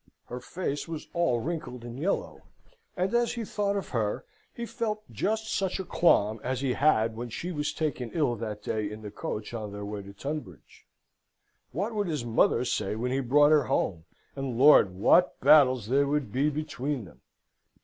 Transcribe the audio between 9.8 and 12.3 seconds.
road to Tunbridge. What would his